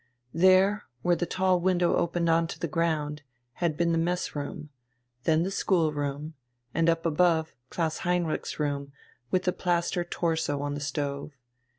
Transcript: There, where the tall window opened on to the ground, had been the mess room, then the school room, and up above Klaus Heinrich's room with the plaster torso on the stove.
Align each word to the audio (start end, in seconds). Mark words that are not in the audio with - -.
There, 0.33 0.85
where 1.03 1.15
the 1.15 1.27
tall 1.27 1.59
window 1.59 1.95
opened 1.95 2.27
on 2.27 2.47
to 2.47 2.57
the 2.57 2.67
ground, 2.67 3.21
had 3.61 3.77
been 3.77 3.91
the 3.91 3.99
mess 3.99 4.33
room, 4.35 4.71
then 5.25 5.43
the 5.43 5.51
school 5.51 5.91
room, 5.93 6.33
and 6.73 6.89
up 6.89 7.05
above 7.05 7.53
Klaus 7.69 7.99
Heinrich's 7.99 8.57
room 8.59 8.93
with 9.29 9.43
the 9.43 9.53
plaster 9.53 10.03
torso 10.03 10.63
on 10.63 10.73
the 10.73 10.81
stove. 10.81 11.37